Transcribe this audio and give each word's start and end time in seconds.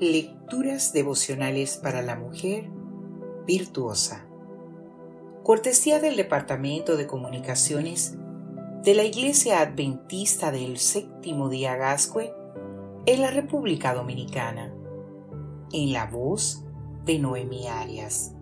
Lecturas 0.00 0.92
devocionales 0.92 1.76
para 1.76 2.02
la 2.02 2.16
mujer 2.16 2.68
virtuosa. 3.46 4.26
Cortesía 5.44 6.00
del 6.00 6.16
Departamento 6.16 6.96
de 6.96 7.06
Comunicaciones 7.06 8.16
de 8.82 8.94
la 8.94 9.04
Iglesia 9.04 9.60
Adventista 9.60 10.50
del 10.50 10.78
Séptimo 10.78 11.48
Día 11.48 11.76
Gascue 11.76 12.34
en 13.06 13.20
la 13.20 13.30
República 13.30 13.94
Dominicana. 13.94 14.74
En 15.72 15.92
la 15.92 16.06
voz 16.06 16.64
de 17.04 17.20
Noemi 17.20 17.68
Arias. 17.68 18.34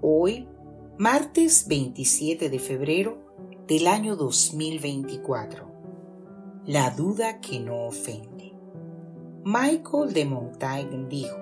Hoy, 0.00 0.46
martes 0.96 1.66
27 1.66 2.50
de 2.50 2.58
febrero 2.60 3.18
del 3.66 3.88
año 3.88 4.14
2024. 4.14 5.72
La 6.66 6.90
duda 6.90 7.40
que 7.40 7.58
no 7.58 7.88
ofende. 7.88 8.37
Michael 9.50 10.12
de 10.12 10.26
Montaigne 10.26 11.06
dijo, 11.08 11.38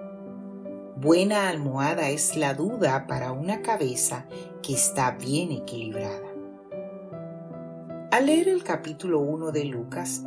Buena 0.95 1.49
almohada 1.49 2.09
es 2.11 2.37
la 2.37 2.55
duda 2.55 3.09
para 3.09 3.33
una 3.33 3.63
cabeza 3.63 4.27
que 4.63 4.75
está 4.75 5.11
bien 5.11 5.51
equilibrada. 5.51 6.29
Al 8.13 8.27
leer 8.27 8.47
el 8.47 8.63
capítulo 8.63 9.19
1 9.19 9.51
de 9.51 9.65
Lucas, 9.65 10.23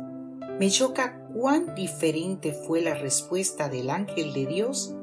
me 0.58 0.68
choca 0.68 1.22
cuán 1.32 1.74
diferente 1.74 2.52
fue 2.52 2.82
la 2.82 2.92
respuesta 2.92 3.70
del 3.70 3.88
ángel 3.88 4.34
de 4.34 4.44
Dios 4.44 4.94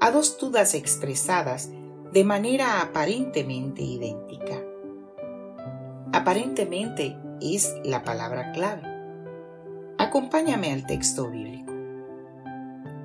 a 0.00 0.10
dos 0.10 0.38
dudas 0.40 0.74
expresadas 0.74 1.70
de 2.12 2.24
manera 2.24 2.82
aparentemente 2.82 3.82
idéntica. 3.82 4.60
Aparentemente 6.12 7.16
es 7.40 7.76
la 7.84 8.02
palabra 8.02 8.50
clave. 8.50 8.82
Acompáñame 9.98 10.72
al 10.72 10.84
texto 10.84 11.30
bíblico. 11.30 11.77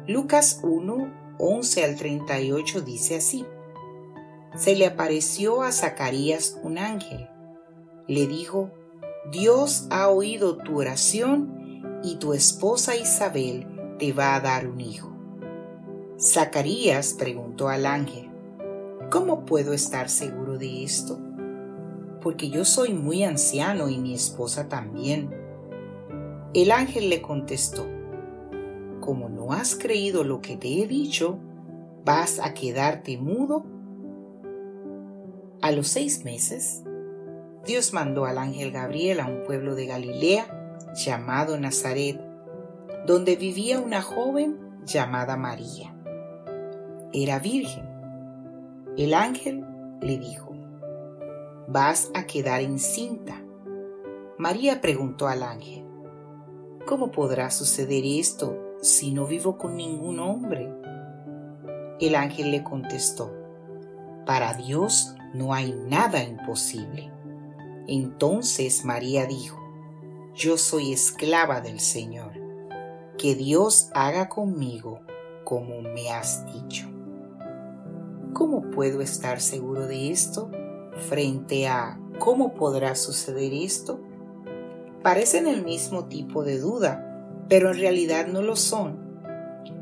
Lucas 0.06 0.60
1, 0.64 1.36
11 1.40 1.84
al 1.86 1.96
38 1.96 2.82
dice 2.82 3.16
así. 3.16 3.46
Se 4.54 4.76
le 4.76 4.86
apareció 4.86 5.62
a 5.62 5.72
Zacarías 5.72 6.60
un 6.62 6.78
ángel. 6.78 7.30
Le 8.10 8.28
dijo, 8.28 8.70
Dios 9.32 9.88
ha 9.92 10.10
oído 10.10 10.58
tu 10.58 10.80
oración 10.80 12.02
y 12.04 12.18
tu 12.18 12.34
esposa 12.34 12.98
Isabel 12.98 13.66
te 13.98 14.12
va 14.12 14.36
a 14.36 14.42
dar 14.42 14.68
un 14.68 14.82
hijo. 14.82 15.16
Zacarías 16.20 17.14
preguntó 17.14 17.70
al 17.70 17.86
ángel, 17.86 18.30
¿cómo 19.10 19.46
puedo 19.46 19.72
estar 19.72 20.10
seguro 20.10 20.58
de 20.58 20.84
esto? 20.84 21.18
Porque 22.22 22.50
yo 22.50 22.66
soy 22.66 22.94
muy 22.94 23.24
anciano 23.24 23.88
y 23.88 23.98
mi 24.00 24.14
esposa 24.14 24.68
también. 24.68 25.34
El 26.54 26.72
ángel 26.72 27.10
le 27.10 27.22
contestó, 27.22 27.88
como 29.00 29.30
no 29.44 29.52
has 29.52 29.76
creído 29.76 30.24
lo 30.24 30.42
que 30.42 30.56
te 30.56 30.82
he 30.82 30.88
dicho, 30.88 31.38
vas 32.06 32.40
a 32.40 32.54
quedarte 32.54 33.18
mudo. 33.18 33.66
A 35.62 35.72
los 35.72 35.90
seis 35.90 36.24
meses, 36.24 36.84
Dios 37.66 37.94
mandó 37.94 38.26
al 38.26 38.38
ángel 38.38 38.72
Gabriel 38.72 39.20
a 39.20 39.26
un 39.26 39.44
pueblo 39.44 39.76
de 39.76 39.86
Galilea 39.86 40.78
llamado 40.96 41.60
Nazaret, 41.60 42.22
donde 43.06 43.36
vivía 43.36 43.80
una 43.80 44.02
joven 44.02 44.58
llamada 44.86 45.36
María. 45.36 45.94
Era 47.12 47.40
virgen. 47.40 47.86
El 48.98 49.14
ángel 49.14 49.66
le 50.02 50.18
dijo, 50.20 50.56
vas 51.68 52.12
a 52.14 52.26
quedar 52.26 52.62
encinta. 52.62 53.42
María 54.38 54.80
preguntó 54.80 55.28
al 55.28 55.44
ángel, 55.44 55.86
¿cómo 56.86 57.12
podrá 57.12 57.52
suceder 57.52 58.04
esto 58.06 58.73
si 58.84 59.14
no 59.14 59.26
vivo 59.26 59.58
con 59.58 59.78
ningún 59.78 60.20
hombre? 60.20 60.70
El 62.02 62.16
ángel 62.16 62.52
le 62.52 62.64
contestó, 62.64 63.32
para 64.26 64.54
Dios 64.56 65.16
no 65.34 65.54
hay 65.54 65.72
nada 65.72 66.22
imposible. 66.22 67.10
Entonces 67.88 68.84
María 68.84 69.26
dijo, 69.26 69.58
yo 70.36 70.58
soy 70.58 70.92
esclava 70.92 71.62
del 71.62 71.80
Señor, 71.80 72.34
que 73.18 73.36
Dios 73.36 73.90
haga 73.94 74.28
conmigo 74.28 75.00
como 75.46 75.82
me 75.82 76.10
has 76.10 76.46
dicho. 76.52 76.90
¿Cómo 78.34 78.70
puedo 78.70 79.00
estar 79.00 79.40
seguro 79.40 79.88
de 79.88 80.12
esto 80.12 80.52
frente 81.08 81.70
a 81.70 81.98
cómo 82.20 82.54
podrá 82.54 82.96
suceder 82.96 83.54
esto? 83.54 84.02
Parecen 85.04 85.48
el 85.48 85.64
mismo 85.64 86.06
tipo 86.06 86.44
de 86.44 86.60
duda, 86.60 87.13
pero 87.50 87.72
en 87.72 87.80
realidad 87.80 88.28
no 88.28 88.42
lo 88.42 88.56
son. 88.56 89.04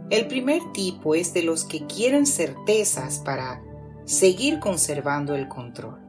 El 0.10 0.28
primer 0.28 0.62
tipo 0.74 1.16
es 1.16 1.34
de 1.34 1.44
los 1.44 1.64
que 1.64 1.86
quieren 1.88 2.26
certezas 2.26 3.20
para 3.20 3.64
seguir 4.06 4.60
conservando 4.60 5.36
el 5.36 5.48
control. 5.48 6.00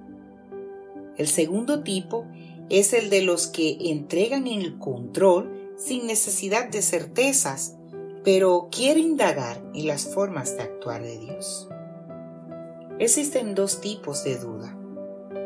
El 1.17 1.29
segundo 1.29 1.83
tipo 1.83 2.27
es 2.69 2.93
el 2.93 3.11
de 3.11 3.23
los 3.23 3.47
que 3.47 3.77
entregan 3.91 4.47
el 4.47 4.79
control 4.79 5.73
sin 5.77 6.07
necesidad 6.07 6.69
de 6.69 6.83
certezas, 6.83 7.77
pero 8.25 8.69
quieren 8.71 9.05
indagar 9.05 9.63
en 9.75 9.87
las 9.87 10.07
formas 10.07 10.57
de 10.57 10.63
actuar 10.63 11.03
de 11.03 11.19
Dios. 11.19 11.69
Existen 12.99 13.55
dos 13.55 13.81
tipos 13.81 14.25
de 14.25 14.39
duda. 14.39 14.77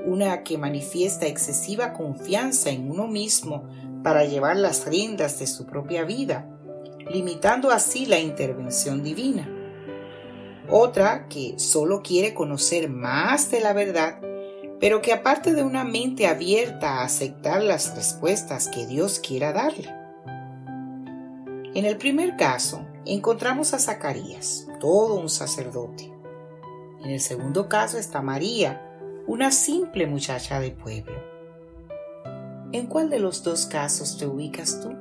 Una 0.06 0.44
que 0.44 0.56
manifiesta 0.56 1.26
excesiva 1.26 1.92
confianza 1.94 2.70
en 2.70 2.90
uno 2.90 3.08
mismo 3.08 3.68
para 4.06 4.24
llevar 4.24 4.56
las 4.56 4.86
riendas 4.86 5.40
de 5.40 5.48
su 5.48 5.66
propia 5.66 6.04
vida, 6.04 6.46
limitando 7.10 7.72
así 7.72 8.06
la 8.06 8.20
intervención 8.20 9.02
divina. 9.02 9.50
Otra 10.70 11.26
que 11.26 11.58
solo 11.58 12.02
quiere 12.02 12.32
conocer 12.32 12.88
más 12.88 13.50
de 13.50 13.58
la 13.58 13.72
verdad, 13.72 14.20
pero 14.78 15.02
que 15.02 15.12
aparte 15.12 15.54
de 15.54 15.64
una 15.64 15.82
mente 15.82 16.28
abierta 16.28 17.00
a 17.00 17.02
aceptar 17.02 17.64
las 17.64 17.96
respuestas 17.96 18.68
que 18.68 18.86
Dios 18.86 19.18
quiera 19.18 19.52
darle. 19.52 19.92
En 21.74 21.84
el 21.84 21.96
primer 21.96 22.36
caso, 22.36 22.86
encontramos 23.06 23.74
a 23.74 23.80
Zacarías, 23.80 24.68
todo 24.78 25.18
un 25.18 25.28
sacerdote. 25.28 26.14
En 27.02 27.10
el 27.10 27.18
segundo 27.18 27.68
caso 27.68 27.98
está 27.98 28.22
María, 28.22 28.80
una 29.26 29.50
simple 29.50 30.06
muchacha 30.06 30.60
de 30.60 30.70
pueblo. 30.70 31.35
¿En 32.72 32.88
cuál 32.88 33.10
de 33.10 33.20
los 33.20 33.44
dos 33.44 33.66
casos 33.66 34.18
te 34.18 34.26
ubicas 34.26 34.80
tú? 34.80 34.92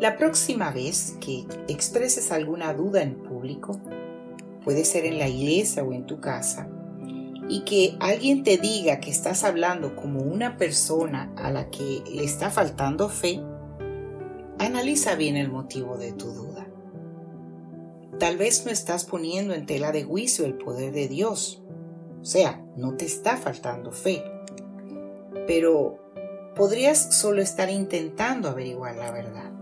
La 0.00 0.16
próxima 0.18 0.72
vez 0.72 1.16
que 1.20 1.46
expreses 1.68 2.32
alguna 2.32 2.74
duda 2.74 3.02
en 3.02 3.22
público, 3.22 3.80
puede 4.64 4.84
ser 4.84 5.06
en 5.06 5.18
la 5.18 5.28
iglesia 5.28 5.84
o 5.84 5.92
en 5.92 6.04
tu 6.04 6.20
casa, 6.20 6.68
y 7.48 7.60
que 7.60 7.96
alguien 8.00 8.42
te 8.42 8.58
diga 8.58 8.98
que 8.98 9.10
estás 9.10 9.44
hablando 9.44 9.94
como 9.94 10.20
una 10.22 10.56
persona 10.56 11.32
a 11.36 11.52
la 11.52 11.70
que 11.70 12.02
le 12.12 12.24
está 12.24 12.50
faltando 12.50 13.08
fe, 13.08 13.40
analiza 14.58 15.14
bien 15.14 15.36
el 15.36 15.52
motivo 15.52 15.96
de 15.96 16.12
tu 16.12 16.32
duda. 16.32 16.66
Tal 18.18 18.36
vez 18.38 18.66
no 18.66 18.72
estás 18.72 19.04
poniendo 19.04 19.54
en 19.54 19.66
tela 19.66 19.92
de 19.92 20.02
juicio 20.02 20.46
el 20.46 20.54
poder 20.54 20.92
de 20.92 21.06
Dios, 21.06 21.62
o 22.20 22.24
sea, 22.24 22.60
no 22.76 22.96
te 22.96 23.04
está 23.04 23.36
faltando 23.36 23.92
fe 23.92 24.24
pero 25.46 25.98
podrías 26.54 27.14
solo 27.14 27.42
estar 27.42 27.70
intentando 27.70 28.48
averiguar 28.48 28.96
la 28.96 29.12
verdad. 29.12 29.52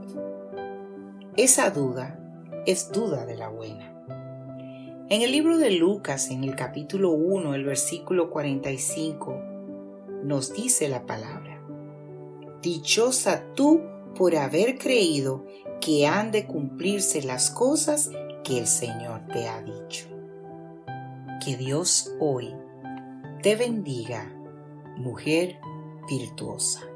Esa 1.37 1.71
duda 1.71 2.19
es 2.67 2.93
duda 2.93 3.27
de 3.27 3.37
la 3.37 3.49
buena. 3.49 3.93
En 5.11 5.23
el 5.23 5.33
libro 5.33 5.59
de 5.59 5.71
Lucas, 5.71 6.31
en 6.31 6.45
el 6.45 6.57
capítulo 6.57 7.11
1, 7.11 7.55
el 7.55 7.65
versículo 7.65 8.31
45, 8.31 9.43
nos 10.23 10.55
dice 10.55 10.89
la 10.89 11.05
palabra, 11.05 11.61
Dichosa 12.63 13.43
tú 13.55 13.83
por 14.15 14.35
haber 14.37 14.79
creído 14.79 15.45
que 15.81 16.07
han 16.07 16.31
de 16.31 16.47
cumplirse 16.47 17.23
las 17.23 17.51
cosas 17.51 18.11
que 18.43 18.59
el 18.59 18.67
Señor 18.67 19.27
te 19.33 19.49
ha 19.49 19.61
dicho. 19.61 20.07
Que 21.45 21.57
Dios 21.57 22.15
hoy 22.21 22.55
te 23.43 23.57
bendiga, 23.57 24.33
mujer 24.97 25.59
virtuosa. 26.09 26.94